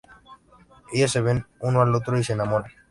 [0.91, 2.71] Ellos se ven uno al otro y se enamoran.